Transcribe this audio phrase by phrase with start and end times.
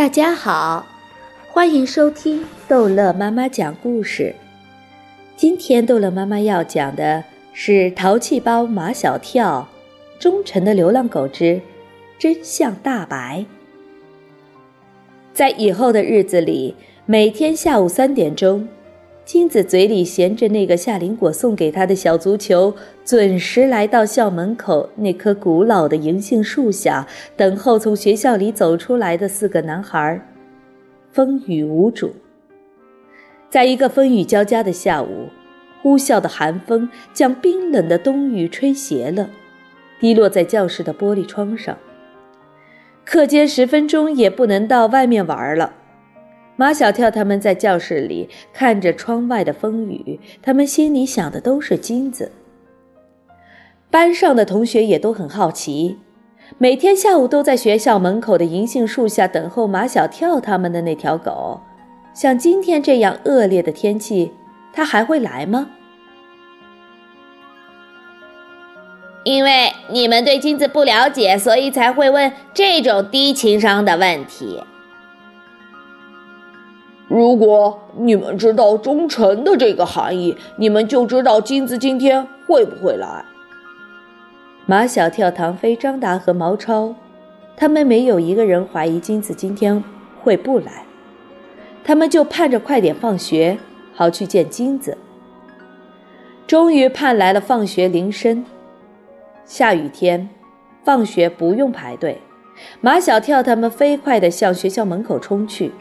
[0.00, 0.86] 大家好，
[1.46, 4.34] 欢迎收听逗乐妈妈讲故事。
[5.36, 9.68] 今天逗乐妈妈要讲的是《淘气包马小跳》
[10.18, 11.60] 忠诚的流浪狗之
[12.18, 13.44] 真相大白。
[15.34, 18.66] 在以后的日子里，每天下午三点钟。
[19.32, 22.74] 金子嘴里衔着那个夏林果送给他的小足球，
[23.04, 27.06] 准时来到校门口那棵古老的银杏树下，
[27.36, 30.20] 等候从学校里走出来的四个男孩。
[31.12, 32.12] 风雨无阻。
[33.48, 35.28] 在一个风雨交加的下午，
[35.80, 39.30] 呼啸的寒风将冰冷的冬雨吹斜了，
[40.00, 41.78] 滴落在教室的玻璃窗上。
[43.04, 45.74] 课间十分钟也不能到外面玩了。
[46.60, 52.30] 马小跳他们在教室里看着窗外的风雨，他们心里想的都是金子。
[53.90, 55.96] 班上的同学也都很好奇，
[56.58, 61.62] 每天下午都在学校门口的银杏树下等候马小跳他们的那条狗，
[62.12, 64.30] 像今天这样恶劣的天气，
[64.70, 65.70] 它还会来吗？
[69.24, 74.62] 因为你们对金子不了解，所以才会问这种低情商的问题。
[77.10, 83.24] 如果你们知道“忠诚”的这个含义，你们就知道金子今天会不会来。
[84.64, 86.94] 马小跳、唐飞、张达和毛超，
[87.56, 89.82] 他们没有一个人怀疑金子今天
[90.22, 90.84] 会不来，
[91.82, 93.58] 他们就盼着快点放学，
[93.92, 94.96] 好去见金子。
[96.46, 98.44] 终于盼来了放学铃声，
[99.44, 100.28] 下雨天，
[100.84, 102.20] 放学不用排队，
[102.80, 105.72] 马小跳他们飞快地向学校门口冲去。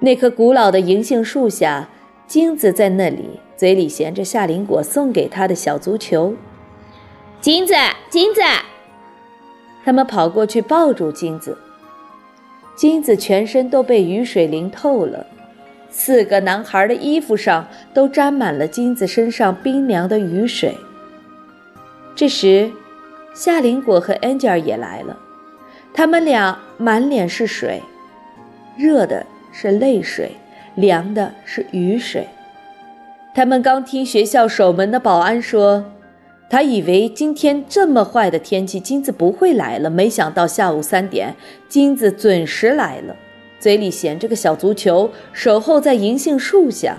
[0.00, 1.88] 那棵古老的银杏树下，
[2.26, 6.34] 金子在那里，嘴里衔着夏林果送给他的小足球。
[7.40, 7.74] 金子，
[8.08, 8.40] 金子，
[9.84, 11.58] 他们跑过去抱住金子。
[12.76, 15.26] 金子全身都被雨水淋透了，
[15.90, 20.76] 四个男孩的衣服上都沾满了金子身上冰凉的雨水。
[22.14, 22.70] 这时，
[23.34, 25.18] 夏林果和 Angel 也来了，
[25.92, 27.82] 他们俩满脸是水，
[28.76, 29.26] 热的。
[29.60, 30.30] 是泪水，
[30.76, 32.28] 凉的是雨水。
[33.34, 35.84] 他们刚听学校守门的保安说，
[36.48, 39.90] 他以为今天这么坏的天气，金子不会来了。
[39.90, 41.34] 没想到下午三点，
[41.68, 43.16] 金子准时来了，
[43.58, 46.98] 嘴里衔着个小足球，守候在银杏树下。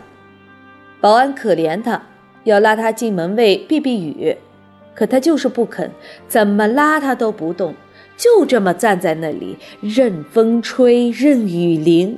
[1.00, 2.04] 保安可怜他，
[2.44, 4.36] 要拉他进门卫避避雨，
[4.94, 5.90] 可他就是不肯，
[6.28, 7.74] 怎么拉他都不动，
[8.18, 12.18] 就这么站在那里，任风吹，任雨淋。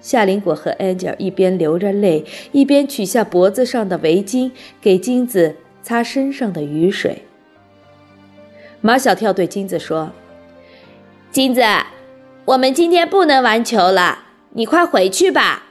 [0.00, 4.50] 夏林果和 Angel 一边流着泪，一边取下脖子上的围巾，
[4.80, 7.24] 给金子擦身上的雨水。
[8.80, 10.10] 马小跳对金子说
[11.30, 11.62] ：“金子，
[12.46, 14.20] 我们今天不能玩球了，
[14.52, 15.64] 你快回去吧。”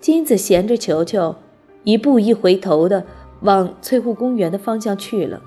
[0.00, 1.36] 金子衔着球球，
[1.84, 3.04] 一步一回头的
[3.40, 5.42] 往翠湖公园的方向去了。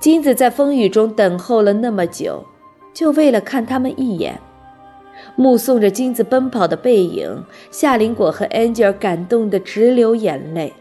[0.00, 2.46] 金子在风雨中等候了那么久，
[2.94, 4.40] 就为了看他们一眼。
[5.40, 10.72] 目送着金子奔跑的背影，夏林果和 Angel 感动得直流眼泪。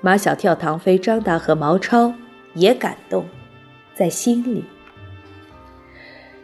[0.00, 2.12] 马小跳、唐飞、张达和毛超
[2.54, 3.24] 也感动，
[3.94, 4.64] 在心里。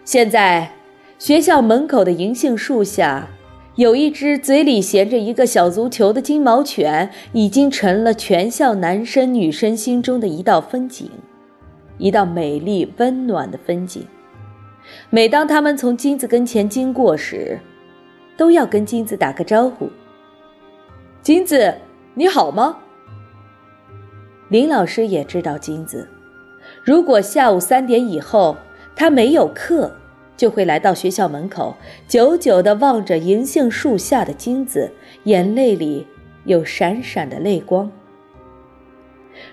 [0.04, 0.72] 现在，
[1.18, 3.28] 学校门口的银杏树下，
[3.74, 11.10] 有一只嘴里衔着一个小足球的金毛犬，已经成了全校男生女生心中的一道风景，
[11.98, 14.04] 一道美丽温暖的风景。
[15.10, 17.58] 每当他们从金子跟前经过时，
[18.36, 19.90] 都要跟金子打个招呼。
[21.22, 21.74] 金子，
[22.14, 22.78] 你好吗？
[24.48, 26.08] 林老师也知道金子，
[26.82, 28.56] 如果下午三点以后
[28.96, 29.94] 他没有课，
[30.36, 31.76] 就会来到学校门口，
[32.08, 34.90] 久久地望着银杏树下的金子，
[35.24, 36.06] 眼泪里
[36.44, 37.90] 有闪闪的泪光。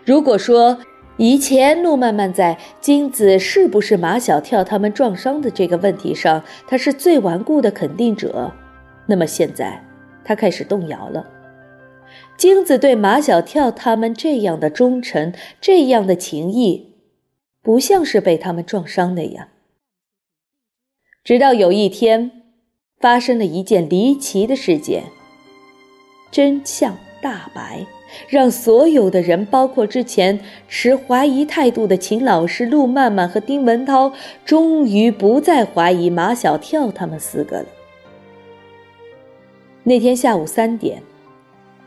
[0.05, 0.79] 如果说，
[1.17, 8.53] 以前，陆漫漫在金子是不是马小跳他们撞伤的这个问题上，他是最顽固的肯定者。
[9.07, 9.83] 那么现在，
[10.23, 11.25] 他开始动摇了。
[12.37, 16.93] 金子对马小跳他们这样的忠诚，这样的情谊，
[17.63, 19.49] 不像是被他们撞伤的呀。
[21.23, 22.43] 直到有一天，
[22.99, 25.05] 发生了一件离奇的事件，
[26.29, 27.85] 真相大白。
[28.29, 34.13] 让所有的人，包括之前持怀疑态度的秦老师、陆曼曼和丁文涛，
[34.45, 37.65] 终于不再怀疑马小跳他们四个了。
[39.83, 41.01] 那天下午三点，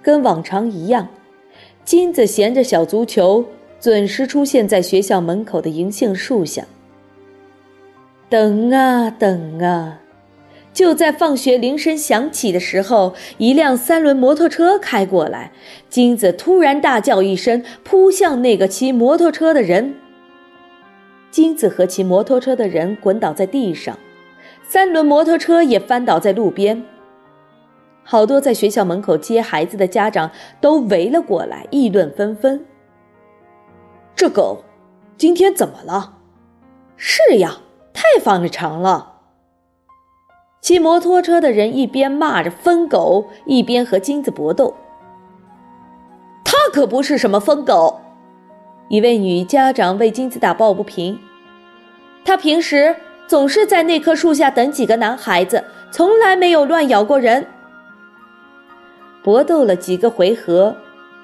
[0.03, 1.09] 跟往常一样，
[1.85, 3.44] 金子衔着小足球，
[3.81, 6.65] 准时出现在学校门口的银杏树下。
[8.29, 10.00] 等啊等啊，
[10.73, 15.53] 就在放学铃声响起的时候，一辆三轮摩托车开过来，
[15.89, 19.97] 金子突然大叫一声，扑向那个骑摩托车的人。
[21.31, 23.99] 金子和骑摩托车的人滚倒在地上，
[24.63, 26.83] 三轮摩托车也翻倒在路边。
[28.03, 30.31] 好多在学校门口接孩子的家长
[30.61, 32.65] 都围了过来，议论纷纷。
[34.17, 34.65] 这狗
[35.17, 36.15] 今天怎么了？
[36.97, 37.59] 是呀，
[37.93, 39.20] 太反常了。
[40.61, 44.75] 骑摩托车的人一边骂着疯狗，一边和金子搏斗。
[46.45, 48.01] 他可不是什么疯狗。
[48.89, 51.19] 一位女家长为金子打抱不平，
[52.25, 52.97] 她平时
[53.27, 57.47] 总是在那棵树下等几个男孩子，从来没有乱咬过人。
[59.23, 60.77] 搏斗了几个回合，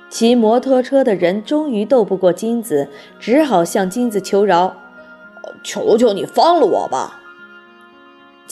[0.09, 2.89] 骑摩托车的人终于斗不过金子，
[3.19, 4.77] 只好向金子求饶
[5.65, 7.23] ：“求求你放了我吧！”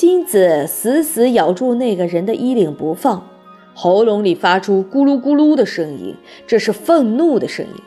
[0.05, 3.27] 金子死死咬住那个人的衣领不放，
[3.73, 6.15] 喉咙里发出咕噜咕噜的声音，
[6.47, 7.83] 这是愤怒的声音。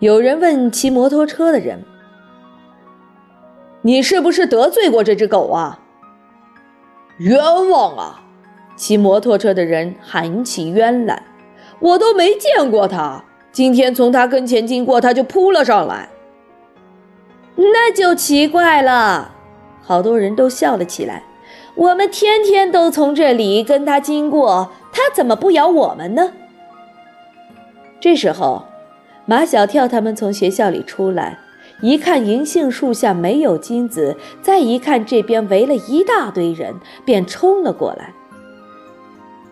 [0.00, 1.84] 有人问骑摩托车的人
[3.82, 5.78] ：“你是不是得罪过这只狗啊？”
[7.18, 7.38] 冤
[7.70, 8.24] 枉啊！
[8.74, 11.22] 骑摩托车的人喊起冤来
[11.78, 16.08] ：“我都没见过他，今天从他跟前经过，他就扑了上来。”
[17.54, 19.36] 那就奇怪了，
[19.82, 21.24] 好多人都笑了起来。
[21.74, 26.32] 我们天天都从这里跟他经过，他怎么不咬我们呢？
[28.00, 28.64] 这时候，
[29.26, 31.38] 马小跳他们从学校里出来，
[31.80, 36.74] 一看银杏树下没有金子，再一看这边围了一大堆人，
[37.04, 38.12] 便冲了过来。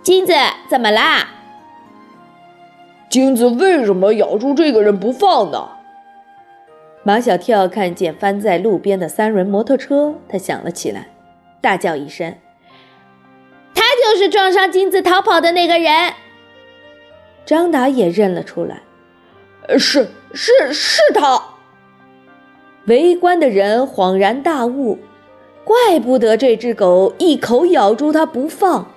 [0.03, 0.32] 金子
[0.69, 1.29] 怎么啦？
[3.09, 5.69] 金子为什么咬住这个人不放呢？
[7.02, 11.08] 马小跳看见翻在路边的三轮摩托车，他想了起来，
[11.61, 12.35] 大叫一声
[13.75, 16.12] ：“他就是撞上金子逃跑的那个人！”
[17.47, 18.82] 张达也认了出来
[19.79, 21.43] ：“是是是他！”
[22.87, 24.99] 围观的人恍然大悟
[25.64, 28.91] ：“怪不得这只狗一口咬住他不放。”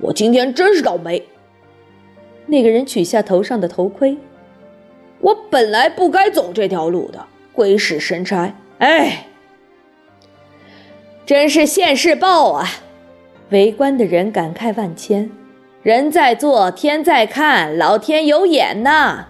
[0.00, 1.26] 我今天真是倒霉。
[2.46, 4.16] 那个人取下头上的头盔。
[5.20, 8.54] 我本来不该走这条路的，鬼使神差！
[8.78, 9.26] 哎，
[11.26, 12.66] 真是现世报啊！
[13.50, 15.30] 围观的人感慨万千。
[15.82, 19.26] 人在做，天在看，老天有眼呐！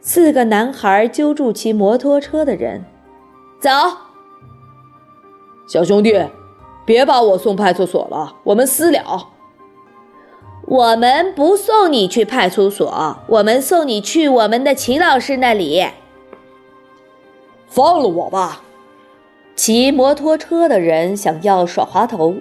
[0.00, 2.84] 四个男孩揪住骑摩托车的人，
[3.60, 3.70] 走，
[5.66, 6.12] 小兄弟。
[6.86, 9.30] 别把我送派出所了，我们私了。
[10.74, 15.86] 我们不送你去派出所，我们送你去我们的秦老师那里。
[17.68, 18.62] 放了我吧！
[19.54, 22.34] 骑摩托车的人想要耍滑头，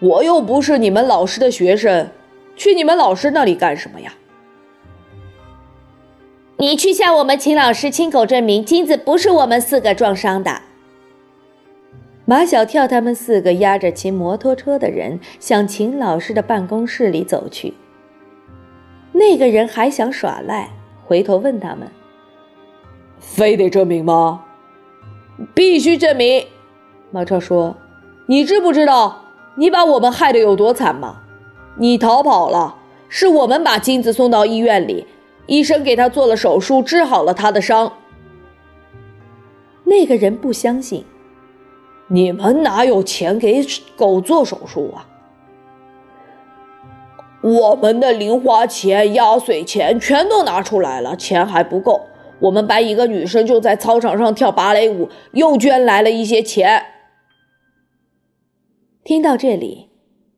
[0.00, 2.08] 我又不是你们老师的学生，
[2.56, 4.14] 去你们老师那里干什么呀？
[6.56, 10.62] 你去向我们秦老师亲口证明，金子不是我们四个撞伤的。
[12.28, 17.72] 马小跳他们四个押着骑摩托车的人向秦老师的办公室里走去。
[19.12, 20.68] 那个人还想耍赖，
[21.06, 21.88] 回头问他们
[23.18, 24.44] ：“非得证明吗
[25.56, 26.44] ？”“必须证明。”
[27.10, 27.74] 马超说
[28.28, 29.22] ：“你知不知道
[29.54, 31.22] 你把我们害得有多惨吗？
[31.78, 32.76] 你逃跑了，
[33.08, 35.06] 是我们把金子送到医院里，
[35.46, 37.90] 医生给他做了手术，治好了他的伤。”
[39.84, 41.06] 那个人不相信。
[42.08, 43.64] 你们哪有钱给
[43.96, 45.06] 狗做手术啊？
[47.40, 52.00] 我们的零花钱、压岁钱全都拿出来了，钱还不够。
[52.40, 56.82] 我们班一个女生就在操场上跳芭蕾舞，又捐来了一些钱。
[59.04, 59.90] 听到这里，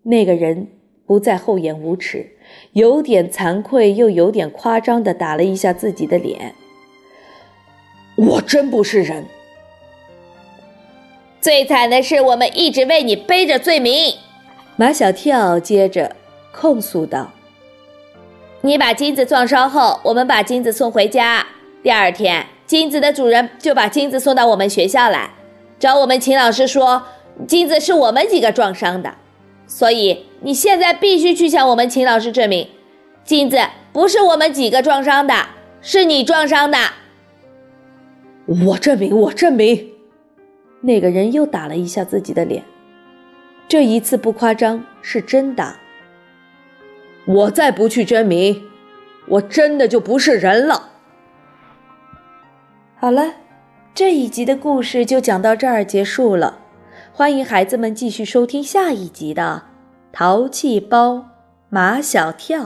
[0.03, 0.69] 那个人
[1.07, 2.33] 不再厚颜无耻，
[2.73, 6.55] 有点惭愧又有点夸张的打了一下自己的脸。
[8.17, 9.25] 我真不是人。
[11.41, 14.15] 最惨的是，我们一直为你背着罪名。
[14.77, 16.15] 马小跳接着
[16.53, 17.33] 控诉道
[18.61, 21.47] ：“你把金子撞伤后，我们把金子送回家。
[21.83, 25.31] 第二天，金子的主人就把金子送到我们学校来，
[25.79, 27.05] 找我们秦老师说
[27.49, 29.15] 金子是我们几个撞伤的。
[29.67, 32.69] 所以你现在必须去向我们秦老师证明，
[33.25, 33.59] 金子
[33.95, 35.35] 不是我们几个撞伤的，
[35.81, 36.79] 是你撞伤的。
[38.67, 39.90] 我证明，我证明。”
[40.81, 42.65] 那个人又打了一下自己的脸，
[43.69, 45.77] 这一次不夸张，是真打。
[47.27, 48.63] 我再不去证明，
[49.29, 50.89] 我真的就不是人了。
[52.97, 53.35] 好了，
[53.95, 56.59] 这一集的故事就讲到这儿结束了，
[57.13, 59.65] 欢迎孩子们继续收听下一集的
[60.17, 61.27] 《淘气包
[61.69, 62.65] 马小跳》。